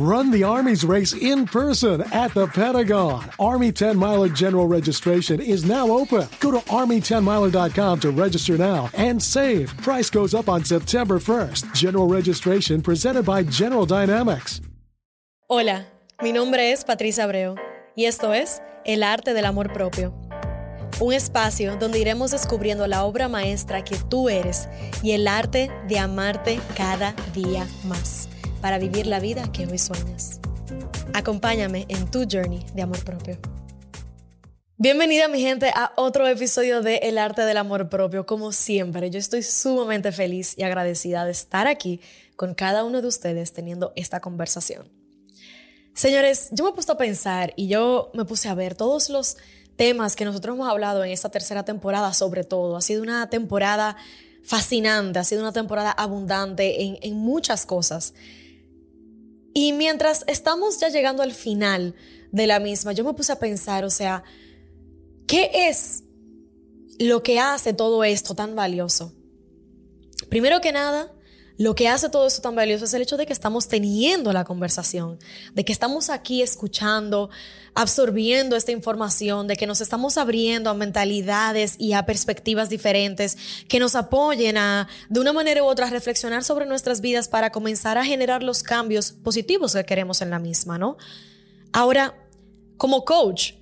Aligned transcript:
Run 0.00 0.30
the 0.30 0.44
Army's 0.44 0.82
race 0.82 1.12
in 1.12 1.44
person 1.44 2.00
at 2.10 2.32
the 2.32 2.46
Pentagon. 2.46 3.22
Army 3.38 3.70
10 3.70 3.98
Miler 3.98 4.30
General 4.30 4.66
Registration 4.66 5.42
is 5.42 5.66
now 5.66 5.90
open. 5.90 6.26
Go 6.40 6.50
to 6.52 6.60
Army10Miler.com 6.70 8.00
to 8.00 8.10
register 8.10 8.56
now 8.56 8.88
and 8.94 9.22
save. 9.22 9.76
Price 9.82 10.08
goes 10.08 10.32
up 10.32 10.48
on 10.48 10.64
September 10.64 11.18
1st. 11.18 11.74
General 11.74 12.08
registration 12.08 12.80
presented 12.80 13.26
by 13.26 13.42
General 13.42 13.84
Dynamics. 13.84 14.62
Hola, 15.48 15.84
mi 16.22 16.32
nombre 16.32 16.72
es 16.72 16.82
Patricia 16.84 17.24
Abreu 17.24 17.56
y 17.94 18.06
esto 18.06 18.32
es 18.32 18.62
El 18.86 19.02
Arte 19.02 19.34
del 19.34 19.44
Amor 19.44 19.70
Propio. 19.70 20.14
Un 20.98 21.12
espacio 21.12 21.76
donde 21.76 21.98
iremos 21.98 22.30
descubriendo 22.30 22.86
la 22.86 23.04
obra 23.04 23.28
maestra 23.28 23.84
que 23.84 23.98
tú 24.08 24.30
eres 24.30 24.66
y 25.02 25.10
el 25.12 25.28
arte 25.28 25.70
de 25.88 25.98
amarte 25.98 26.58
cada 26.74 27.14
día 27.34 27.66
más 27.84 28.30
para 28.60 28.78
vivir 28.78 29.06
la 29.06 29.20
vida 29.20 29.50
que 29.52 29.66
hoy 29.66 29.78
sueñas. 29.78 30.40
Acompáñame 31.14 31.86
en 31.88 32.10
tu 32.10 32.26
journey 32.30 32.64
de 32.74 32.82
amor 32.82 33.02
propio. 33.04 33.38
Bienvenida 34.76 35.28
mi 35.28 35.42
gente 35.42 35.70
a 35.74 35.92
otro 35.96 36.26
episodio 36.26 36.80
de 36.80 36.96
El 37.02 37.18
arte 37.18 37.42
del 37.42 37.58
amor 37.58 37.90
propio. 37.90 38.24
Como 38.24 38.50
siempre, 38.52 39.10
yo 39.10 39.18
estoy 39.18 39.42
sumamente 39.42 40.10
feliz 40.10 40.54
y 40.56 40.62
agradecida 40.62 41.24
de 41.24 41.32
estar 41.32 41.66
aquí 41.66 42.00
con 42.36 42.54
cada 42.54 42.84
uno 42.84 43.02
de 43.02 43.08
ustedes 43.08 43.52
teniendo 43.52 43.92
esta 43.94 44.20
conversación. 44.20 44.88
Señores, 45.92 46.48
yo 46.52 46.64
me 46.64 46.70
he 46.70 46.72
puesto 46.72 46.92
a 46.92 46.96
pensar 46.96 47.52
y 47.56 47.68
yo 47.68 48.10
me 48.14 48.24
puse 48.24 48.48
a 48.48 48.54
ver 48.54 48.74
todos 48.74 49.10
los 49.10 49.36
temas 49.76 50.16
que 50.16 50.24
nosotros 50.24 50.54
hemos 50.54 50.68
hablado 50.68 51.04
en 51.04 51.10
esta 51.10 51.28
tercera 51.28 51.64
temporada, 51.64 52.14
sobre 52.14 52.44
todo. 52.44 52.76
Ha 52.76 52.80
sido 52.80 53.02
una 53.02 53.28
temporada 53.28 53.96
fascinante, 54.42 55.18
ha 55.18 55.24
sido 55.24 55.42
una 55.42 55.52
temporada 55.52 55.90
abundante 55.90 56.82
en, 56.82 56.98
en 57.02 57.16
muchas 57.16 57.66
cosas. 57.66 58.14
Y 59.52 59.72
mientras 59.72 60.24
estamos 60.26 60.78
ya 60.78 60.88
llegando 60.88 61.22
al 61.22 61.32
final 61.32 61.94
de 62.30 62.46
la 62.46 62.60
misma, 62.60 62.92
yo 62.92 63.04
me 63.04 63.14
puse 63.14 63.32
a 63.32 63.38
pensar, 63.38 63.84
o 63.84 63.90
sea, 63.90 64.22
¿qué 65.26 65.50
es 65.68 66.04
lo 66.98 67.22
que 67.22 67.40
hace 67.40 67.72
todo 67.72 68.04
esto 68.04 68.34
tan 68.34 68.54
valioso? 68.54 69.12
Primero 70.28 70.60
que 70.60 70.72
nada, 70.72 71.12
lo 71.60 71.74
que 71.74 71.88
hace 71.88 72.08
todo 72.08 72.26
esto 72.26 72.40
tan 72.40 72.54
valioso 72.54 72.86
es 72.86 72.94
el 72.94 73.02
hecho 73.02 73.18
de 73.18 73.26
que 73.26 73.34
estamos 73.34 73.68
teniendo 73.68 74.32
la 74.32 74.44
conversación, 74.44 75.18
de 75.52 75.62
que 75.62 75.74
estamos 75.74 76.08
aquí 76.08 76.40
escuchando, 76.40 77.28
absorbiendo 77.74 78.56
esta 78.56 78.72
información, 78.72 79.46
de 79.46 79.56
que 79.56 79.66
nos 79.66 79.82
estamos 79.82 80.16
abriendo 80.16 80.70
a 80.70 80.74
mentalidades 80.74 81.74
y 81.78 81.92
a 81.92 82.06
perspectivas 82.06 82.70
diferentes 82.70 83.36
que 83.68 83.78
nos 83.78 83.94
apoyen 83.94 84.56
a, 84.56 84.88
de 85.10 85.20
una 85.20 85.34
manera 85.34 85.62
u 85.62 85.66
otra, 85.66 85.90
reflexionar 85.90 86.44
sobre 86.44 86.64
nuestras 86.64 87.02
vidas 87.02 87.28
para 87.28 87.52
comenzar 87.52 87.98
a 87.98 88.06
generar 88.06 88.42
los 88.42 88.62
cambios 88.62 89.12
positivos 89.12 89.74
que 89.74 89.84
queremos 89.84 90.22
en 90.22 90.30
la 90.30 90.38
misma, 90.38 90.78
¿no? 90.78 90.96
Ahora, 91.74 92.14
como 92.78 93.04
coach, 93.04 93.52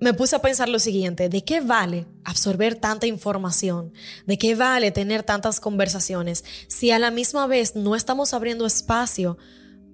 me 0.00 0.14
puse 0.14 0.34
a 0.34 0.42
pensar 0.42 0.68
lo 0.68 0.78
siguiente, 0.78 1.28
¿de 1.28 1.44
qué 1.44 1.60
vale 1.60 2.06
absorber 2.24 2.74
tanta 2.74 3.06
información? 3.06 3.92
¿De 4.26 4.38
qué 4.38 4.54
vale 4.54 4.90
tener 4.90 5.22
tantas 5.22 5.60
conversaciones 5.60 6.44
si 6.68 6.90
a 6.90 6.98
la 6.98 7.10
misma 7.10 7.46
vez 7.46 7.76
no 7.76 7.94
estamos 7.94 8.32
abriendo 8.32 8.66
espacio 8.66 9.36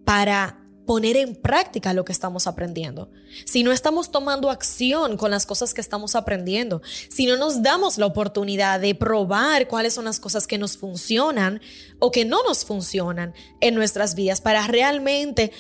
para 0.05 0.63
poner 0.87 1.17
en 1.17 1.35
práctica 1.35 1.93
lo 1.93 2.05
que 2.05 2.13
estamos 2.13 2.47
aprendiendo? 2.47 3.11
Si 3.47 3.65
no 3.65 3.73
estamos 3.73 4.13
tomando 4.13 4.49
acción 4.49 5.17
con 5.17 5.33
las 5.33 5.45
cosas 5.45 5.75
que 5.75 5.81
estamos 5.81 6.15
aprendiendo, 6.15 6.83
si 7.09 7.27
no 7.27 7.37
nos 7.37 7.63
damos 7.63 7.99
la 7.99 8.07
oportunidad 8.07 8.79
de 8.79 8.95
probar 8.95 9.67
cuáles 9.67 9.95
son 9.95 10.05
las 10.05 10.21
cosas 10.21 10.47
que 10.47 10.57
nos 10.57 10.77
funcionan 10.79 11.61
o 11.99 12.13
que 12.13 12.25
no 12.25 12.45
nos 12.45 12.65
funcionan 12.65 13.35
en 13.61 13.75
nuestras 13.75 14.15
vidas 14.15 14.41
para 14.41 14.69
realmente 14.69 15.51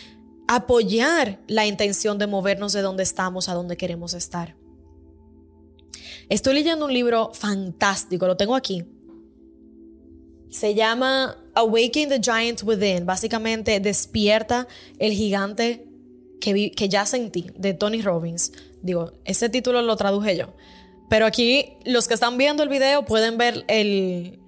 apoyar 0.49 1.41
la 1.47 1.67
intención 1.67 2.19
de 2.19 2.27
movernos 2.27 2.73
de 2.73 2.83
donde 2.83 3.03
estamos 3.03 3.49
a 3.49 3.55
donde 3.55 3.77
queremos 3.77 4.15
estar. 4.15 4.57
Estoy 6.29 6.55
leyendo 6.55 6.87
un 6.87 6.93
libro 6.93 7.33
fantástico, 7.35 8.27
lo 8.27 8.37
tengo 8.37 8.55
aquí. 8.55 8.85
Se 10.51 10.75
llama 10.75 11.37
Awakening 11.55 12.09
the 12.09 12.21
Giant 12.21 12.63
Within, 12.63 13.07
básicamente 13.07 13.79
despierta 13.81 14.67
el 14.99 15.13
gigante 15.13 15.87
que, 16.41 16.71
que 16.73 16.89
yace 16.89 17.17
en 17.17 17.31
ti, 17.31 17.51
de 17.57 17.75
Tony 17.75 18.03
Robbins. 18.03 18.53
Digo, 18.83 19.13
ese 19.25 19.49
título 19.49 19.83
lo 19.83 19.97
traduje 19.97 20.37
yo. 20.37 20.55
Pero 21.09 21.27
aquí 21.27 21.75
los 21.85 22.09
que 22.09 22.15
están 22.15 22.39
viendo 22.39 22.63
el 22.63 22.69
video 22.69 23.05
pueden 23.05 23.39
ver 23.39 23.65
el, 23.69 24.41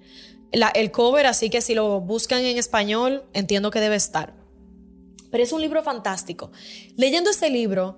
el 0.51 0.91
cover, 0.91 1.25
así 1.25 1.49
que 1.49 1.61
si 1.61 1.73
lo 1.73 2.01
buscan 2.01 2.43
en 2.43 2.57
español, 2.57 3.23
entiendo 3.33 3.71
que 3.71 3.79
debe 3.79 3.95
estar. 3.95 4.38
Pero 5.31 5.43
es 5.43 5.51
un 5.51 5.61
libro 5.61 5.83
fantástico. 5.83 6.51
Leyendo 6.95 7.29
este 7.29 7.49
libro, 7.49 7.97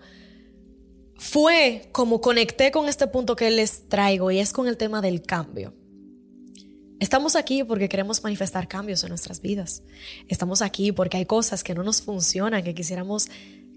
fue 1.18 1.90
como 1.92 2.20
conecté 2.20 2.72
con 2.72 2.90
este 2.90 3.08
punto 3.08 3.36
que 3.36 3.52
les 3.52 3.88
traigo 3.90 4.32
y 4.32 4.40
es 4.40 4.54
con 4.54 4.68
el 4.68 4.76
tema 4.76 5.02
del 5.02 5.22
cambio. 5.22 5.74
Estamos 7.00 7.36
aquí 7.36 7.64
porque 7.64 7.90
queremos 7.90 8.24
manifestar 8.24 8.68
cambios 8.68 9.04
en 9.04 9.10
nuestras 9.10 9.42
vidas. 9.42 9.84
Estamos 10.28 10.62
aquí 10.62 10.92
porque 10.92 11.18
hay 11.18 11.26
cosas 11.26 11.64
que 11.64 11.74
no 11.74 11.84
nos 11.84 12.02
funcionan, 12.02 12.64
que 12.64 12.76
quisiéramos 12.76 13.28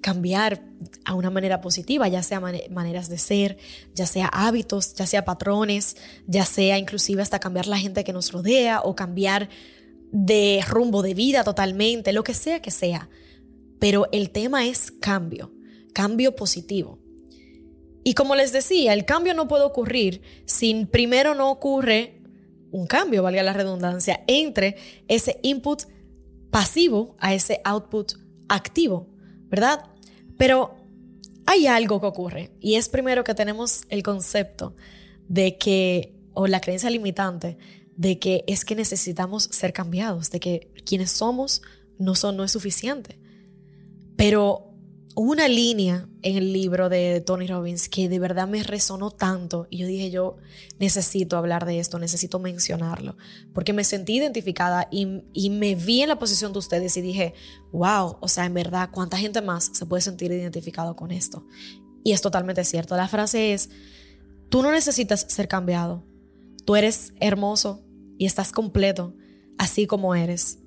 cambiar 0.02 0.62
a 1.06 1.14
una 1.14 1.30
manera 1.30 1.62
positiva, 1.62 2.06
ya 2.08 2.22
sea 2.22 2.38
maneras 2.38 3.08
de 3.08 3.16
ser, 3.16 3.56
ya 3.94 4.04
sea 4.06 4.26
hábitos, 4.26 4.94
ya 4.94 5.06
sea 5.06 5.24
patrones, 5.24 5.96
ya 6.26 6.44
sea 6.44 6.76
inclusive 6.76 7.22
hasta 7.22 7.40
cambiar 7.40 7.66
la 7.66 7.78
gente 7.78 8.04
que 8.04 8.12
nos 8.12 8.30
rodea 8.30 8.82
o 8.82 8.94
cambiar 8.94 9.48
de 10.12 10.62
rumbo 10.68 11.02
de 11.02 11.14
vida 11.14 11.44
totalmente, 11.44 12.12
lo 12.12 12.24
que 12.24 12.34
sea 12.34 12.60
que 12.60 12.70
sea. 12.70 13.08
Pero 13.84 14.08
el 14.12 14.30
tema 14.30 14.66
es 14.66 14.90
cambio, 14.90 15.52
cambio 15.92 16.34
positivo. 16.34 16.98
Y 18.02 18.14
como 18.14 18.34
les 18.34 18.50
decía, 18.50 18.94
el 18.94 19.04
cambio 19.04 19.34
no 19.34 19.46
puede 19.46 19.64
ocurrir 19.64 20.22
si 20.46 20.86
primero 20.86 21.34
no 21.34 21.50
ocurre 21.50 22.22
un 22.70 22.86
cambio, 22.86 23.22
valga 23.22 23.42
la 23.42 23.52
redundancia, 23.52 24.24
entre 24.26 24.76
ese 25.06 25.38
input 25.42 25.82
pasivo 26.50 27.14
a 27.18 27.34
ese 27.34 27.60
output 27.62 28.14
activo, 28.48 29.06
¿verdad? 29.50 29.84
Pero 30.38 30.76
hay 31.44 31.66
algo 31.66 32.00
que 32.00 32.06
ocurre 32.06 32.52
y 32.60 32.76
es 32.76 32.88
primero 32.88 33.22
que 33.22 33.34
tenemos 33.34 33.82
el 33.90 34.02
concepto 34.02 34.74
de 35.28 35.58
que, 35.58 36.14
o 36.32 36.46
la 36.46 36.62
creencia 36.62 36.88
limitante, 36.88 37.58
de 37.96 38.18
que 38.18 38.44
es 38.46 38.64
que 38.64 38.76
necesitamos 38.76 39.42
ser 39.42 39.74
cambiados, 39.74 40.30
de 40.30 40.40
que 40.40 40.72
quienes 40.86 41.10
somos 41.10 41.60
no, 41.98 42.14
son, 42.14 42.38
no 42.38 42.44
es 42.44 42.52
suficiente. 42.52 43.22
Pero 44.16 44.74
hubo 45.14 45.30
una 45.30 45.48
línea 45.48 46.08
en 46.22 46.36
el 46.36 46.52
libro 46.52 46.88
de 46.88 47.20
Tony 47.20 47.46
Robbins 47.46 47.88
que 47.88 48.08
de 48.08 48.18
verdad 48.18 48.48
me 48.48 48.62
resonó 48.62 49.10
tanto 49.10 49.66
y 49.70 49.78
yo 49.78 49.86
dije, 49.86 50.10
yo 50.10 50.36
necesito 50.78 51.36
hablar 51.36 51.66
de 51.66 51.78
esto, 51.78 51.98
necesito 51.98 52.38
mencionarlo, 52.38 53.16
porque 53.52 53.72
me 53.72 53.84
sentí 53.84 54.16
identificada 54.16 54.88
y, 54.90 55.22
y, 55.32 55.50
me 55.50 55.74
vi 55.74 56.02
en 56.02 56.08
la 56.08 56.18
posición 56.18 56.52
de 56.52 56.58
ustedes 56.58 56.96
y 56.96 57.00
dije, 57.00 57.34
wow, 57.72 58.16
o 58.20 58.28
sea, 58.28 58.46
en 58.46 58.54
verdad, 58.54 58.88
¿cuánta 58.90 59.16
gente 59.16 59.40
más 59.40 59.70
se 59.72 59.86
puede 59.86 60.00
sentir 60.00 60.32
identificado 60.32 60.96
con 60.96 61.10
esto? 61.10 61.46
Y 62.02 62.12
es 62.12 62.20
totalmente 62.20 62.64
cierto. 62.64 62.96
La 62.96 63.08
frase 63.08 63.52
es, 63.52 63.70
tú 64.48 64.62
no 64.62 64.72
necesitas 64.72 65.26
ser 65.28 65.46
cambiado, 65.46 66.04
tú 66.64 66.76
eres 66.76 67.12
hermoso 67.20 67.82
y 68.18 68.26
estás 68.26 68.50
completo, 68.50 69.14
así 69.58 69.86
como 69.86 70.14
eres. 70.14 70.58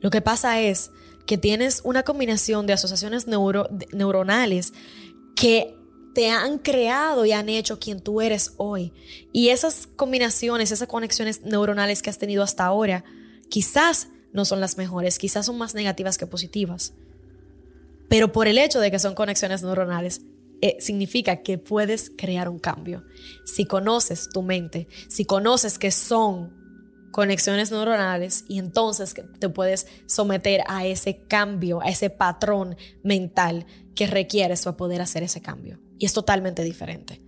Lo 0.00 0.10
que 0.10 0.22
pasa 0.22 0.60
es 0.60 0.90
que 1.26 1.38
tienes 1.38 1.80
una 1.84 2.02
combinación 2.02 2.66
de 2.66 2.72
asociaciones 2.72 3.26
neuronales 3.26 4.72
que 5.36 5.76
te 6.14 6.28
han 6.30 6.58
creado 6.58 7.24
y 7.24 7.32
han 7.32 7.48
hecho 7.48 7.78
quien 7.78 8.00
tú 8.00 8.20
eres 8.20 8.54
hoy. 8.56 8.92
Y 9.32 9.48
esas 9.48 9.86
combinaciones, 9.96 10.72
esas 10.72 10.88
conexiones 10.88 11.42
neuronales 11.42 12.02
que 12.02 12.10
has 12.10 12.18
tenido 12.18 12.42
hasta 12.42 12.64
ahora, 12.64 13.04
quizás 13.48 14.08
no 14.32 14.44
son 14.44 14.60
las 14.60 14.76
mejores, 14.76 15.18
quizás 15.18 15.46
son 15.46 15.58
más 15.58 15.74
negativas 15.74 16.18
que 16.18 16.26
positivas. 16.26 16.94
Pero 18.08 18.32
por 18.32 18.48
el 18.48 18.58
hecho 18.58 18.80
de 18.80 18.90
que 18.90 18.98
son 18.98 19.14
conexiones 19.14 19.62
neuronales, 19.62 20.22
eh, 20.62 20.76
significa 20.80 21.42
que 21.42 21.58
puedes 21.58 22.10
crear 22.10 22.48
un 22.48 22.58
cambio. 22.58 23.04
Si 23.44 23.64
conoces 23.64 24.28
tu 24.28 24.42
mente, 24.42 24.88
si 25.08 25.24
conoces 25.24 25.78
que 25.78 25.90
son 25.90 26.59
conexiones 27.10 27.70
neuronales 27.70 28.44
y 28.48 28.58
entonces 28.58 29.14
te 29.38 29.48
puedes 29.48 29.86
someter 30.06 30.62
a 30.66 30.86
ese 30.86 31.22
cambio, 31.26 31.80
a 31.82 31.88
ese 31.88 32.10
patrón 32.10 32.76
mental 33.02 33.66
que 33.94 34.06
requieres 34.06 34.62
para 34.62 34.76
poder 34.76 35.00
hacer 35.00 35.22
ese 35.22 35.40
cambio. 35.40 35.80
Y 35.98 36.06
es 36.06 36.12
totalmente 36.12 36.62
diferente. 36.62 37.20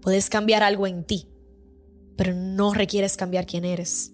Puedes 0.00 0.30
cambiar 0.30 0.62
algo 0.62 0.86
en 0.86 1.04
ti, 1.04 1.28
pero 2.16 2.34
no 2.34 2.72
requieres 2.74 3.16
cambiar 3.16 3.46
quién 3.46 3.64
eres. 3.64 4.12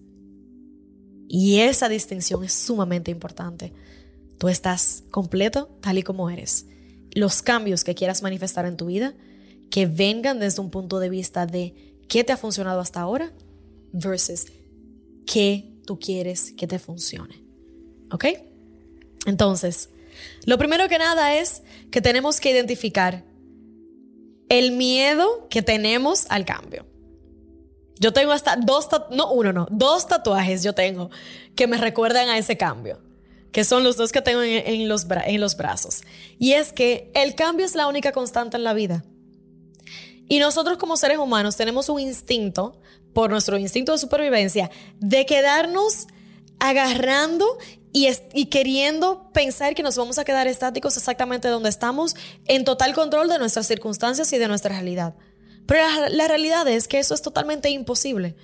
Y 1.29 1.61
esa 1.61 1.89
distinción 1.89 2.45
es 2.45 2.53
sumamente 2.53 3.11
importante. 3.11 3.73
Tú 4.39 4.49
estás 4.49 5.05
completo 5.11 5.77
tal 5.81 5.99
y 5.99 6.03
como 6.03 6.31
eres. 6.31 6.67
Los 7.13 7.43
cambios 7.43 7.85
que 7.85 7.95
quieras 7.95 8.23
manifestar 8.23 8.67
en 8.67 8.77
tu 8.77 8.87
vida, 8.87 9.15
que 9.71 9.87
vengan 9.87 10.39
desde 10.39 10.61
un 10.61 10.71
punto 10.71 10.99
de 11.01 11.09
vista 11.09 11.47
de 11.47 11.75
qué 12.09 12.23
te 12.23 12.33
ha 12.33 12.37
funcionado 12.37 12.81
hasta 12.81 13.01
ahora 13.01 13.33
versus 13.93 14.47
qué 15.27 15.69
tú 15.87 15.99
quieres 15.99 16.53
que 16.53 16.67
te 16.67 16.79
funcione. 16.79 17.43
¿Ok? 18.11 18.27
Entonces, 19.27 19.91
Lo 20.47 20.57
primero 20.57 20.89
que 20.89 20.99
nada 20.99 21.35
es 21.35 21.63
que 21.91 22.01
tenemos 22.01 22.41
que 22.41 22.51
identificar 22.51 23.25
el 24.49 24.73
miedo 24.73 25.47
que 25.51 25.61
tenemos 25.61 26.27
al 26.31 26.47
cambio. 26.47 26.87
Yo 27.99 28.13
tengo 28.13 28.33
hasta 28.33 28.57
dos, 28.57 28.89
no 29.11 29.33
uno, 29.33 29.53
no, 29.53 29.67
dos 29.71 30.07
tatuajes 30.07 30.63
yo 30.63 30.75
tengo 30.75 31.11
que 31.55 31.67
me 31.67 31.79
recuerdan 31.79 32.29
a 32.29 32.39
ese 32.39 32.57
cambio, 32.57 33.01
que 33.53 33.65
son 33.65 33.85
los 33.85 33.97
dos 33.97 34.13
que 34.13 34.23
tengo 34.23 34.43
en, 34.43 34.89
los, 34.89 35.07
en 35.11 35.41
los 35.41 35.57
brazos. 35.57 36.03
Y 36.39 36.53
es 36.53 36.73
que 36.73 37.11
el 37.15 37.35
cambio 37.35 37.67
es 37.67 37.75
la 37.75 37.87
única 37.89 38.13
constante 38.13 38.57
en 38.57 38.65
la 38.65 38.75
vida. 38.75 39.05
Y 40.29 40.39
nosotros 40.39 40.79
como 40.79 40.97
seres 40.97 41.19
humanos 41.19 41.57
tenemos 41.57 41.89
un 41.89 42.01
instinto, 42.01 42.81
por 43.13 43.31
nuestro 43.31 43.57
instinto 43.59 43.93
de 43.93 43.99
supervivencia, 43.99 44.71
de 44.99 45.25
quedarnos 45.25 46.07
agarrando 46.59 47.47
y, 47.93 48.47
queriendo 48.47 49.31
pensar 49.33 49.75
que 49.75 49.83
nos 49.83 49.97
vamos 49.97 50.19
a 50.19 50.25
quedar 50.25 50.47
estáticos 50.47 50.99
exactamente 50.99 51.49
donde 51.49 51.71
estamos, 51.71 52.15
en 52.45 52.65
total 52.65 52.95
control 52.95 53.29
de 53.29 53.39
nuestras 53.39 53.67
circunstancias 53.67 54.31
y 54.35 54.39
de 54.39 54.49
nuestra 54.49 54.75
realidad. 54.75 55.15
Pero 55.67 55.83
la, 56.11 56.29
realidad 56.29 56.69
es 56.69 56.89
que 56.89 56.99
eso 56.99 57.15
es 57.15 57.23
totalmente 57.23 57.71
imposible. 57.71 58.37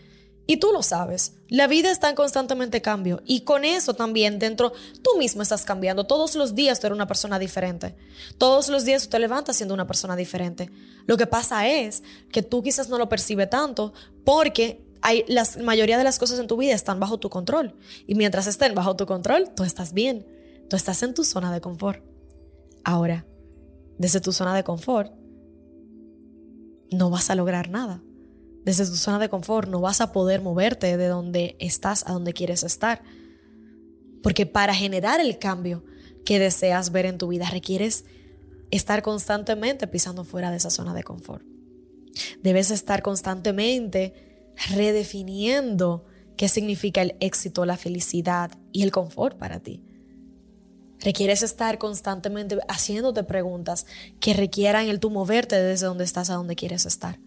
Y 0.47 0.57
tú 0.57 0.73
lo 0.73 0.83
sabes, 0.83 1.35
la 1.49 1.69
vida 1.69 1.91
está 1.91 2.09
en 2.09 2.17
constantemente 2.17 2.83
cambio 2.83 3.23
y 3.25 3.43
con 3.43 3.65
eso 3.65 3.95
también 3.95 4.39
dentro 4.39 4.73
tú 5.03 5.17
mismo 5.19 5.43
estás 5.43 5.65
cambiando. 5.65 6.05
Todos 6.05 6.35
los 6.35 6.55
días 6.55 6.81
tú 6.81 6.89
eres 6.89 6.97
una 6.97 7.07
persona 7.07 7.39
diferente. 7.39 7.95
Todos 8.39 8.69
los 8.69 8.85
días 8.85 9.05
tú 9.05 9.11
te 9.11 9.19
levantas 9.21 9.57
siendo 9.57 9.75
una 9.75 9.87
persona 9.87 10.17
diferente. 10.17 10.71
Lo 11.07 11.17
que 11.17 11.27
pasa 11.27 11.69
es 11.69 12.03
que 12.33 12.43
tú 12.43 12.63
quizás 12.63 12.89
no 12.89 12.99
lo 12.99 13.09
percibes 13.09 13.51
tanto 13.51 13.93
porque 14.25 14.85
hay, 15.01 15.25
la 15.29 15.47
mayoría 15.63 15.99
de 15.99 16.05
las 16.05 16.19
cosas 16.19 16.39
en 16.39 16.47
tu 16.49 16.57
vida 16.57 16.75
están 16.75 16.99
bajo 16.99 17.19
tu 17.19 17.31
control. 17.31 17.77
Y 18.07 18.15
mientras 18.17 18.47
estén 18.47 18.75
bajo 18.75 18.97
tu 18.97 19.07
control, 19.07 19.51
tú 19.55 19.63
estás 19.63 19.93
bien. 19.93 20.27
Tú 20.69 20.77
estás 20.77 21.03
en 21.03 21.15
tu 21.15 21.23
zona 21.23 21.53
de 21.53 21.61
confort. 21.61 22.03
Ahora, 22.85 23.27
desde 23.99 24.21
tu 24.21 24.33
zona 24.33 24.55
de 24.55 24.65
confort, 24.65 25.13
no 26.91 27.11
vas 27.11 27.31
a 27.31 27.35
lograr 27.35 27.69
nada. 27.69 28.03
Desde 28.65 28.87
tu 28.87 28.97
zona 28.97 29.19
de 29.19 29.29
confort 29.29 29.69
no 29.69 29.81
vas 29.81 30.01
a 30.01 30.13
poder 30.13 30.41
moverte 30.41 30.97
de 30.97 31.07
donde 31.09 31.57
estás 31.59 32.07
a 32.07 32.13
donde 32.13 32.33
quieres 32.33 32.63
estar. 32.63 33.03
Porque 34.23 34.47
para 34.47 34.75
generar 34.75 35.21
el 35.21 35.39
cambio 35.39 35.85
que 36.25 36.39
deseas 36.39 36.93
ver 36.93 37.07
en 37.07 37.19
tu 37.19 37.29
vida 37.29 37.51
requieres 37.51 38.05
estar 38.71 39.03
constantemente 39.03 39.87
pisando 39.87 40.25
fuera 40.25 40.51
de 40.51 40.57
esa 40.59 40.71
zona 40.71 40.95
de 40.95 41.03
confort. 41.03 41.45
Debes 42.43 42.71
estar 42.71 43.03
constantemente 43.03 44.53
redefiniendo 44.71 46.05
qué 46.37 46.49
significa 46.49 47.03
el 47.03 47.17
éxito, 47.21 47.65
la 47.65 47.77
felicidad 47.77 48.53
y 48.71 48.83
el 48.83 48.93
confort 48.93 49.37
para 49.39 49.61
ti. 49.61 49.83
Requieres 51.01 51.43
estar 51.43 51.79
constantemente 51.79 52.59
haciéndote 52.69 53.25
preguntas 53.25 53.87
que 54.21 54.35
requieran 54.35 54.89
el 54.89 55.01
tú 55.01 55.11
moverte 55.11 55.61
desde 55.61 55.87
donde 55.87 56.05
estás 56.05 56.31
a 56.31 56.35
donde 56.35 56.55
quieres 56.55 56.87
estar. 56.87 57.19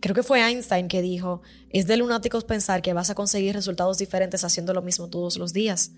Creo 0.00 0.14
que 0.14 0.22
fue 0.22 0.40
Einstein 0.40 0.88
que 0.88 1.02
dijo, 1.02 1.42
es 1.68 1.86
de 1.86 1.96
lunáticos 1.96 2.44
pensar 2.44 2.82
que 2.82 2.92
vas 2.92 3.10
a 3.10 3.14
conseguir 3.14 3.54
resultados 3.54 3.98
diferentes 3.98 4.44
haciendo 4.44 4.72
lo 4.72 4.82
mismo 4.82 5.08
todos 5.08 5.36
los 5.36 5.52
días. 5.52 5.92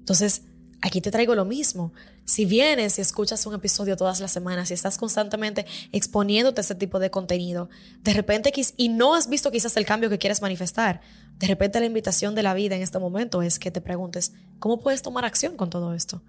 Entonces, 0.00 0.42
aquí 0.82 1.00
te 1.00 1.10
traigo 1.10 1.34
lo 1.34 1.44
mismo. 1.44 1.92
Si 2.24 2.44
vienes 2.44 2.98
y 2.98 3.00
escuchas 3.00 3.46
un 3.46 3.54
episodio 3.54 3.96
todas 3.96 4.20
las 4.20 4.30
semanas 4.30 4.70
y 4.70 4.74
estás 4.74 4.98
constantemente 4.98 5.66
exponiéndote 5.92 6.60
a 6.60 6.62
ese 6.62 6.74
tipo 6.74 6.98
de 6.98 7.10
contenido, 7.10 7.68
de 8.02 8.12
repente 8.12 8.52
y 8.76 8.88
no 8.88 9.14
has 9.14 9.28
visto 9.28 9.50
quizás 9.50 9.76
el 9.76 9.86
cambio 9.86 10.10
que 10.10 10.18
quieres 10.18 10.42
manifestar, 10.42 11.00
de 11.38 11.46
repente 11.46 11.80
la 11.80 11.86
invitación 11.86 12.34
de 12.34 12.42
la 12.42 12.54
vida 12.54 12.76
en 12.76 12.82
este 12.82 12.98
momento 12.98 13.40
es 13.42 13.58
que 13.58 13.70
te 13.70 13.80
preguntes, 13.80 14.32
¿cómo 14.58 14.80
puedes 14.80 15.02
tomar 15.02 15.24
acción 15.24 15.56
con 15.56 15.70
todo 15.70 15.94
esto? 15.94 16.22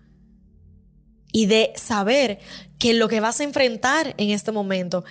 Y 1.34 1.46
de 1.46 1.74
saber 1.76 2.40
que 2.78 2.94
lo 2.94 3.08
que 3.08 3.20
vas 3.20 3.40
a 3.40 3.44
enfrentar 3.44 4.16
en 4.18 4.32
este 4.32 4.52
momento, 4.52 5.06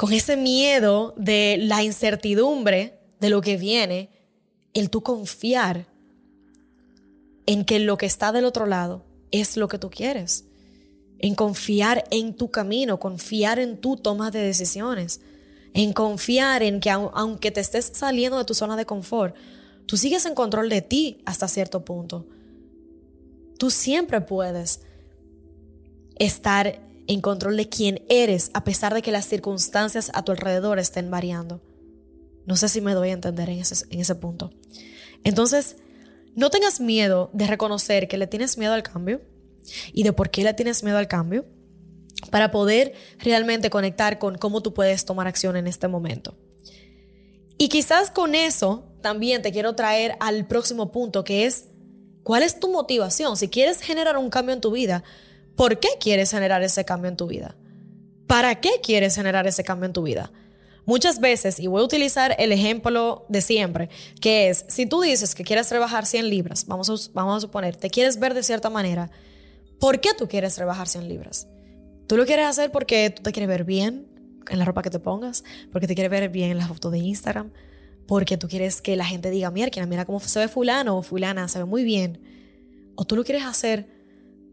con 0.00 0.14
ese 0.14 0.38
miedo 0.38 1.12
de 1.18 1.58
la 1.60 1.82
incertidumbre 1.82 2.98
de 3.20 3.28
lo 3.28 3.42
que 3.42 3.58
viene, 3.58 4.08
el 4.72 4.88
tú 4.88 5.02
confiar 5.02 5.88
en 7.44 7.66
que 7.66 7.78
lo 7.80 7.98
que 7.98 8.06
está 8.06 8.32
del 8.32 8.46
otro 8.46 8.64
lado 8.64 9.04
es 9.30 9.58
lo 9.58 9.68
que 9.68 9.78
tú 9.78 9.90
quieres. 9.90 10.46
En 11.18 11.34
confiar 11.34 12.04
en 12.10 12.34
tu 12.34 12.50
camino, 12.50 12.98
confiar 12.98 13.58
en 13.58 13.76
tu 13.76 13.98
toma 13.98 14.30
de 14.30 14.40
decisiones, 14.40 15.20
en 15.74 15.92
confiar 15.92 16.62
en 16.62 16.80
que 16.80 16.88
aunque 16.88 17.50
te 17.50 17.60
estés 17.60 17.92
saliendo 17.92 18.38
de 18.38 18.46
tu 18.46 18.54
zona 18.54 18.78
de 18.78 18.86
confort, 18.86 19.36
tú 19.84 19.98
sigues 19.98 20.24
en 20.24 20.34
control 20.34 20.70
de 20.70 20.80
ti 20.80 21.20
hasta 21.26 21.46
cierto 21.46 21.84
punto. 21.84 22.26
Tú 23.58 23.68
siempre 23.68 24.22
puedes 24.22 24.80
estar 26.16 26.89
en 27.10 27.20
control 27.20 27.56
de 27.56 27.68
quién 27.68 28.04
eres 28.08 28.52
a 28.54 28.62
pesar 28.62 28.94
de 28.94 29.02
que 29.02 29.10
las 29.10 29.26
circunstancias 29.26 30.12
a 30.14 30.22
tu 30.22 30.30
alrededor 30.30 30.78
estén 30.78 31.10
variando. 31.10 31.60
No 32.46 32.54
sé 32.54 32.68
si 32.68 32.80
me 32.80 32.94
doy 32.94 33.08
a 33.10 33.14
entender 33.14 33.50
en 33.50 33.58
ese, 33.58 33.84
en 33.90 33.98
ese 33.98 34.14
punto. 34.14 34.52
Entonces, 35.24 35.76
no 36.36 36.50
tengas 36.50 36.78
miedo 36.80 37.28
de 37.32 37.48
reconocer 37.48 38.06
que 38.06 38.16
le 38.16 38.28
tienes 38.28 38.58
miedo 38.58 38.74
al 38.74 38.84
cambio 38.84 39.22
y 39.92 40.04
de 40.04 40.12
por 40.12 40.30
qué 40.30 40.44
le 40.44 40.54
tienes 40.54 40.84
miedo 40.84 40.98
al 40.98 41.08
cambio 41.08 41.46
para 42.30 42.52
poder 42.52 42.92
realmente 43.18 43.70
conectar 43.70 44.20
con 44.20 44.38
cómo 44.38 44.62
tú 44.62 44.72
puedes 44.72 45.04
tomar 45.04 45.26
acción 45.26 45.56
en 45.56 45.66
este 45.66 45.88
momento. 45.88 46.36
Y 47.58 47.70
quizás 47.70 48.12
con 48.12 48.36
eso 48.36 48.84
también 49.00 49.42
te 49.42 49.50
quiero 49.50 49.74
traer 49.74 50.14
al 50.20 50.46
próximo 50.46 50.92
punto 50.92 51.24
que 51.24 51.44
es, 51.44 51.64
¿cuál 52.22 52.44
es 52.44 52.60
tu 52.60 52.70
motivación? 52.70 53.36
Si 53.36 53.48
quieres 53.48 53.80
generar 53.80 54.16
un 54.16 54.30
cambio 54.30 54.54
en 54.54 54.60
tu 54.60 54.70
vida, 54.70 55.02
¿por 55.60 55.78
qué 55.78 55.90
quieres 56.00 56.30
generar 56.30 56.62
ese 56.62 56.86
cambio 56.86 57.10
en 57.10 57.18
tu 57.18 57.26
vida? 57.26 57.54
¿Para 58.26 58.62
qué 58.62 58.80
quieres 58.82 59.14
generar 59.14 59.46
ese 59.46 59.62
cambio 59.62 59.84
en 59.84 59.92
tu 59.92 60.02
vida? 60.02 60.32
Muchas 60.86 61.20
veces, 61.20 61.60
y 61.60 61.66
voy 61.66 61.82
a 61.82 61.84
utilizar 61.84 62.34
el 62.38 62.50
ejemplo 62.50 63.26
de 63.28 63.42
siempre, 63.42 63.90
que 64.22 64.48
es, 64.48 64.64
si 64.68 64.86
tú 64.86 65.02
dices 65.02 65.34
que 65.34 65.44
quieres 65.44 65.70
rebajar 65.70 66.06
100 66.06 66.30
libras, 66.30 66.64
vamos 66.66 66.88
a, 66.88 66.94
vamos 67.12 67.36
a 67.36 67.40
suponer, 67.40 67.76
te 67.76 67.90
quieres 67.90 68.18
ver 68.18 68.32
de 68.32 68.42
cierta 68.42 68.70
manera, 68.70 69.10
¿por 69.78 70.00
qué 70.00 70.14
tú 70.16 70.28
quieres 70.28 70.56
rebajar 70.56 70.88
100 70.88 71.06
libras? 71.10 71.46
¿Tú 72.06 72.16
lo 72.16 72.24
quieres 72.24 72.46
hacer 72.46 72.72
porque 72.72 73.10
tú 73.10 73.22
te 73.22 73.30
quieres 73.30 73.48
ver 73.50 73.64
bien 73.64 74.08
en 74.48 74.58
la 74.58 74.64
ropa 74.64 74.80
que 74.80 74.88
te 74.88 74.98
pongas? 74.98 75.44
¿Porque 75.70 75.86
te 75.86 75.94
quieres 75.94 76.10
ver 76.10 76.30
bien 76.30 76.52
en 76.52 76.56
la 76.56 76.68
foto 76.68 76.90
de 76.90 77.00
Instagram? 77.00 77.52
¿Porque 78.08 78.38
tú 78.38 78.48
quieres 78.48 78.80
que 78.80 78.96
la 78.96 79.04
gente 79.04 79.28
diga, 79.28 79.50
mira, 79.50 79.68
mira 79.84 80.06
cómo 80.06 80.20
se 80.20 80.38
ve 80.38 80.48
fulano 80.48 80.96
o 80.96 81.02
fulana, 81.02 81.48
se 81.48 81.58
ve 81.58 81.66
muy 81.66 81.84
bien? 81.84 82.18
¿O 82.94 83.04
tú 83.04 83.14
lo 83.14 83.24
quieres 83.24 83.44
hacer 83.44 83.86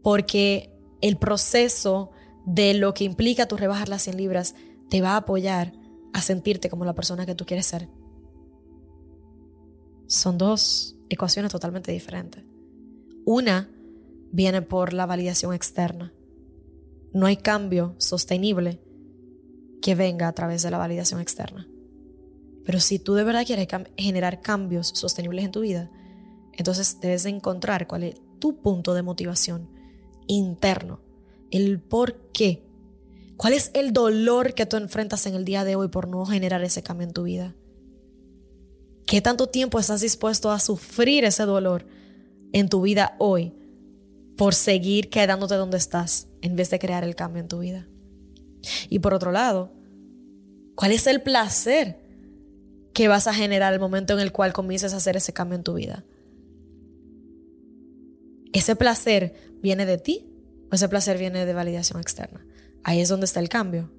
porque 0.02 0.77
el 1.00 1.16
proceso 1.16 2.10
de 2.44 2.74
lo 2.74 2.94
que 2.94 3.04
implica 3.04 3.46
tu 3.46 3.56
rebajar 3.56 3.88
las 3.88 4.02
100 4.02 4.16
libras 4.16 4.54
te 4.88 5.00
va 5.00 5.12
a 5.12 5.18
apoyar 5.18 5.72
a 6.12 6.20
sentirte 6.22 6.70
como 6.70 6.84
la 6.84 6.94
persona 6.94 7.26
que 7.26 7.34
tú 7.34 7.44
quieres 7.44 7.66
ser. 7.66 7.88
Son 10.06 10.38
dos 10.38 10.96
ecuaciones 11.10 11.52
totalmente 11.52 11.92
diferentes. 11.92 12.44
Una 13.26 13.70
viene 14.32 14.62
por 14.62 14.94
la 14.94 15.06
validación 15.06 15.52
externa. 15.52 16.14
No 17.12 17.26
hay 17.26 17.36
cambio 17.36 17.94
sostenible 17.98 18.80
que 19.82 19.94
venga 19.94 20.28
a 20.28 20.32
través 20.32 20.62
de 20.62 20.70
la 20.70 20.78
validación 20.78 21.20
externa. 21.20 21.68
Pero 22.64 22.80
si 22.80 22.98
tú 22.98 23.14
de 23.14 23.24
verdad 23.24 23.46
quieres 23.46 23.68
generar 23.96 24.40
cambios 24.40 24.88
sostenibles 24.88 25.44
en 25.44 25.52
tu 25.52 25.60
vida, 25.60 25.90
entonces 26.52 26.98
debes 27.00 27.24
encontrar 27.26 27.86
cuál 27.86 28.04
es 28.04 28.20
tu 28.38 28.60
punto 28.60 28.94
de 28.94 29.02
motivación 29.02 29.68
interno, 30.28 31.00
el 31.50 31.80
por 31.80 32.30
qué 32.32 32.62
¿Cuál 33.38 33.52
es 33.52 33.70
el 33.72 33.92
dolor 33.92 34.52
que 34.52 34.66
tú 34.66 34.76
enfrentas 34.76 35.24
en 35.26 35.36
el 35.36 35.44
día 35.44 35.62
de 35.62 35.76
hoy 35.76 35.86
por 35.86 36.08
no 36.08 36.26
generar 36.26 36.64
ese 36.64 36.82
cambio 36.82 37.06
en 37.06 37.12
tu 37.12 37.22
vida? 37.22 37.54
¿Qué 39.06 39.20
tanto 39.20 39.46
tiempo 39.46 39.78
estás 39.78 40.00
dispuesto 40.00 40.50
a 40.50 40.58
sufrir 40.58 41.24
ese 41.24 41.44
dolor 41.44 41.86
en 42.52 42.68
tu 42.68 42.80
vida 42.80 43.14
hoy 43.20 43.54
por 44.36 44.54
seguir 44.56 45.08
quedándote 45.08 45.54
donde 45.54 45.76
estás 45.76 46.26
en 46.42 46.56
vez 46.56 46.70
de 46.70 46.80
crear 46.80 47.04
el 47.04 47.14
cambio 47.14 47.40
en 47.40 47.48
tu 47.48 47.60
vida? 47.60 47.86
Y 48.88 48.98
por 48.98 49.14
otro 49.14 49.30
lado, 49.30 49.70
¿cuál 50.74 50.90
es 50.90 51.06
el 51.06 51.22
placer 51.22 51.96
que 52.92 53.06
vas 53.06 53.28
a 53.28 53.34
generar 53.34 53.72
el 53.72 53.78
momento 53.78 54.14
en 54.14 54.18
el 54.18 54.32
cual 54.32 54.52
comiences 54.52 54.94
a 54.94 54.96
hacer 54.96 55.16
ese 55.16 55.32
cambio 55.32 55.54
en 55.54 55.62
tu 55.62 55.74
vida? 55.74 56.04
¿Ese 58.52 58.74
placer 58.74 59.47
viene 59.62 59.86
de 59.86 59.98
ti 59.98 60.26
o 60.70 60.74
ese 60.74 60.88
placer 60.88 61.18
viene 61.18 61.46
de 61.46 61.54
validación 61.54 62.00
externa? 62.00 62.44
Ahí 62.84 63.00
es 63.00 63.08
donde 63.08 63.26
está 63.26 63.40
el 63.40 63.48
cambio 63.48 63.90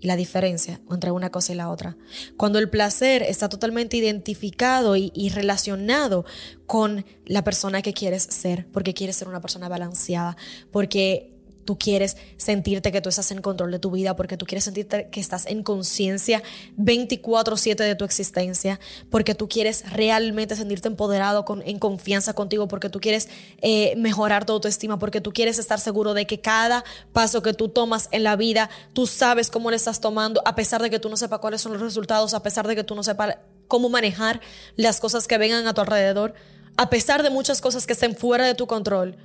y 0.00 0.06
la 0.06 0.16
diferencia 0.16 0.80
entre 0.90 1.10
una 1.10 1.30
cosa 1.30 1.52
y 1.52 1.56
la 1.56 1.70
otra. 1.70 1.96
Cuando 2.36 2.58
el 2.58 2.68
placer 2.68 3.22
está 3.22 3.48
totalmente 3.48 3.96
identificado 3.96 4.96
y, 4.96 5.30
relacionado 5.30 6.24
con 6.66 7.06
la 7.24 7.42
persona 7.42 7.80
que 7.80 7.94
quieres 7.94 8.22
ser, 8.22 8.66
porque 8.70 8.92
quieres 8.92 9.16
ser 9.16 9.28
una 9.28 9.40
persona 9.40 9.68
balanceada, 9.68 10.36
porque 10.70 11.33
Tú 11.64 11.78
quieres 11.78 12.16
sentirte 12.36 12.92
que 12.92 13.00
tú 13.00 13.08
estás 13.08 13.30
en 13.30 13.40
control 13.40 13.70
de 13.70 13.78
tu 13.78 13.90
vida 13.90 14.16
porque 14.16 14.36
tú 14.36 14.46
quieres 14.46 14.64
sentirte 14.64 15.08
que 15.10 15.20
estás 15.20 15.46
en 15.46 15.62
conciencia 15.62 16.42
24/7 16.76 17.84
de 17.84 17.94
tu 17.94 18.04
existencia, 18.04 18.80
porque 19.10 19.34
tú 19.34 19.48
quieres 19.48 19.90
realmente 19.90 20.56
sentirte 20.56 20.88
empoderado, 20.88 21.44
con, 21.44 21.62
en 21.62 21.78
confianza 21.78 22.34
contigo, 22.34 22.68
porque 22.68 22.88
tú 22.88 23.00
quieres 23.00 23.28
eh, 23.62 23.94
mejorar 23.96 24.44
tu 24.44 24.52
autoestima, 24.52 24.98
porque 24.98 25.20
tú 25.20 25.32
quieres 25.32 25.58
estar 25.58 25.80
seguro 25.80 26.14
de 26.14 26.26
que 26.26 26.40
cada 26.40 26.84
paso 27.12 27.42
que 27.42 27.54
tú 27.54 27.68
tomas 27.68 28.08
en 28.12 28.22
la 28.24 28.36
vida, 28.36 28.70
tú 28.92 29.06
sabes 29.06 29.50
cómo 29.50 29.70
lo 29.70 29.76
estás 29.76 30.00
tomando, 30.00 30.42
a 30.44 30.54
pesar 30.54 30.82
de 30.82 30.90
que 30.90 30.98
tú 30.98 31.08
no 31.08 31.16
sepas 31.16 31.38
cuáles 31.40 31.60
son 31.60 31.72
los 31.72 31.80
resultados, 31.80 32.34
a 32.34 32.42
pesar 32.42 32.66
de 32.66 32.76
que 32.76 32.84
tú 32.84 32.94
no 32.94 33.02
sepas 33.02 33.36
cómo 33.68 33.88
manejar 33.88 34.40
las 34.76 35.00
cosas 35.00 35.26
que 35.26 35.38
vengan 35.38 35.66
a 35.66 35.74
tu 35.74 35.80
alrededor, 35.80 36.34
a 36.76 36.90
pesar 36.90 37.22
de 37.22 37.30
muchas 37.30 37.60
cosas 37.60 37.86
que 37.86 37.92
estén 37.92 38.16
fuera 38.16 38.46
de 38.46 38.54
tu 38.54 38.66
control. 38.66 39.16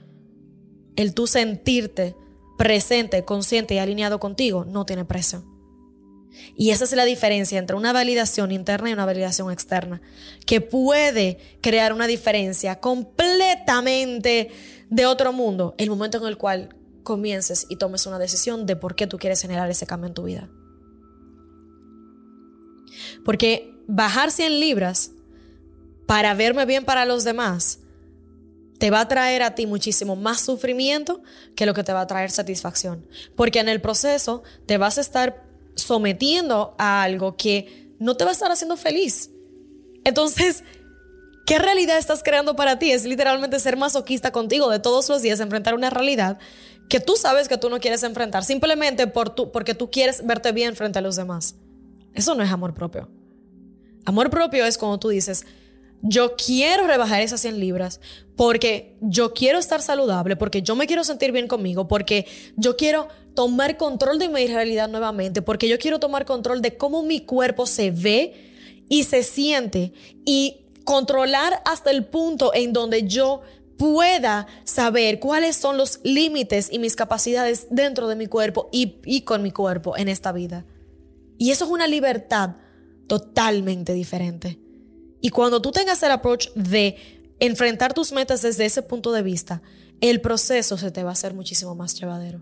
El 0.95 1.13
tú 1.13 1.27
sentirte 1.27 2.15
presente, 2.59 3.23
consciente 3.23 3.75
y 3.75 3.77
alineado 3.77 4.19
contigo, 4.19 4.65
no 4.65 4.85
tiene 4.85 5.05
precio. 5.05 5.45
Y 6.57 6.71
esa 6.71 6.83
es 6.83 6.91
la 6.91 7.05
diferencia 7.05 7.57
entre 7.57 7.77
una 7.77 7.93
validación 7.93 8.51
interna 8.51 8.89
y 8.89 8.93
una 8.93 9.05
validación 9.05 9.49
externa, 9.49 10.01
que 10.45 10.59
puede 10.59 11.37
crear 11.61 11.93
una 11.93 12.05
diferencia 12.05 12.81
completamente 12.81 14.51
de 14.89 15.05
otro 15.05 15.31
mundo 15.31 15.73
el 15.77 15.89
momento 15.89 16.17
en 16.17 16.25
el 16.25 16.37
cual 16.37 16.75
comiences 17.03 17.65
y 17.69 17.77
tomes 17.77 18.05
una 18.05 18.19
decisión 18.19 18.65
de 18.65 18.75
por 18.75 18.93
qué 18.93 19.07
tú 19.07 19.17
quieres 19.17 19.41
generar 19.41 19.71
ese 19.71 19.87
cambio 19.87 20.09
en 20.09 20.13
tu 20.13 20.23
vida. 20.23 20.49
Porque 23.23 23.73
bajar 23.87 24.31
100 24.31 24.59
libras 24.59 25.11
para 26.07 26.33
verme 26.33 26.65
bien 26.65 26.83
para 26.83 27.05
los 27.05 27.23
demás 27.23 27.79
te 28.79 28.89
va 28.89 29.01
a 29.01 29.07
traer 29.07 29.43
a 29.43 29.53
ti 29.55 29.67
muchísimo 29.67 30.15
más 30.15 30.41
sufrimiento 30.41 31.21
que 31.55 31.65
lo 31.65 31.73
que 31.73 31.83
te 31.83 31.93
va 31.93 32.01
a 32.01 32.07
traer 32.07 32.31
satisfacción. 32.31 33.05
Porque 33.35 33.59
en 33.59 33.69
el 33.69 33.81
proceso 33.81 34.41
te 34.65 34.77
vas 34.77 34.97
a 34.97 35.01
estar 35.01 35.43
sometiendo 35.75 36.75
a 36.77 37.03
algo 37.03 37.35
que 37.37 37.93
no 37.99 38.15
te 38.15 38.23
va 38.23 38.31
a 38.31 38.33
estar 38.33 38.51
haciendo 38.51 38.77
feliz. 38.77 39.31
Entonces, 40.05 40.63
¿qué 41.45 41.59
realidad 41.59 41.97
estás 41.97 42.23
creando 42.23 42.55
para 42.55 42.79
ti? 42.79 42.91
Es 42.91 43.05
literalmente 43.05 43.59
ser 43.59 43.75
masoquista 43.75 44.31
contigo 44.31 44.69
de 44.69 44.79
todos 44.79 45.09
los 45.09 45.21
días, 45.21 45.41
enfrentar 45.41 45.75
una 45.75 45.89
realidad 45.89 46.39
que 46.87 46.99
tú 46.99 47.17
sabes 47.17 47.47
que 47.47 47.57
tú 47.57 47.69
no 47.69 47.79
quieres 47.79 48.01
enfrentar, 48.03 48.43
simplemente 48.43 49.05
por 49.07 49.35
porque 49.51 49.75
tú 49.75 49.91
quieres 49.91 50.25
verte 50.25 50.51
bien 50.53 50.75
frente 50.75 50.99
a 50.99 51.01
los 51.01 51.17
demás. 51.17 51.55
Eso 52.13 52.33
no 52.33 52.43
es 52.43 52.49
amor 52.49 52.73
propio. 52.73 53.09
Amor 54.05 54.29
propio 54.29 54.65
es 54.65 54.77
cuando 54.77 54.97
tú 54.99 55.09
dices, 55.09 55.45
yo 56.01 56.35
quiero 56.35 56.87
rebajar 56.87 57.21
esas 57.21 57.41
100 57.41 57.59
libras 57.59 57.99
porque 58.35 58.95
yo 59.01 59.33
quiero 59.33 59.59
estar 59.59 59.81
saludable, 59.81 60.35
porque 60.35 60.61
yo 60.61 60.75
me 60.75 60.87
quiero 60.87 61.03
sentir 61.03 61.31
bien 61.31 61.47
conmigo, 61.47 61.87
porque 61.87 62.25
yo 62.55 62.77
quiero 62.77 63.09
tomar 63.33 63.77
control 63.77 64.17
de 64.17 64.29
mi 64.29 64.47
realidad 64.47 64.87
nuevamente, 64.87 65.41
porque 65.41 65.67
yo 65.67 65.77
quiero 65.77 65.99
tomar 65.99 66.25
control 66.25 66.61
de 66.61 66.77
cómo 66.77 67.03
mi 67.03 67.19
cuerpo 67.19 67.65
se 67.65 67.91
ve 67.91 68.33
y 68.87 69.03
se 69.03 69.23
siente 69.23 69.93
y 70.25 70.61
controlar 70.85 71.61
hasta 71.65 71.91
el 71.91 72.05
punto 72.05 72.53
en 72.53 72.71
donde 72.73 73.03
yo 73.03 73.41
pueda 73.77 74.47
saber 74.63 75.19
cuáles 75.19 75.55
son 75.55 75.77
los 75.77 75.99
límites 76.03 76.69
y 76.71 76.79
mis 76.79 76.95
capacidades 76.95 77.67
dentro 77.69 78.07
de 78.07 78.15
mi 78.15 78.27
cuerpo 78.27 78.69
y, 78.71 78.97
y 79.05 79.21
con 79.21 79.41
mi 79.43 79.51
cuerpo 79.51 79.97
en 79.97 80.09
esta 80.09 80.31
vida. 80.31 80.65
Y 81.37 81.51
eso 81.51 81.65
es 81.65 81.71
una 81.71 81.87
libertad 81.87 82.55
totalmente 83.07 83.93
diferente. 83.93 84.59
Y 85.21 85.29
cuando 85.29 85.61
tú 85.61 85.71
tengas 85.71 86.01
el 86.03 86.11
approach 86.11 86.49
de 86.55 86.97
enfrentar 87.39 87.93
tus 87.93 88.11
metas 88.11 88.41
desde 88.41 88.65
ese 88.65 88.81
punto 88.81 89.11
de 89.11 89.21
vista, 89.21 89.61
el 90.01 90.21
proceso 90.21 90.77
se 90.77 90.91
te 90.91 91.03
va 91.03 91.09
a 91.09 91.13
hacer 91.13 91.33
muchísimo 91.33 91.75
más 91.75 91.99
llevadero. 91.99 92.41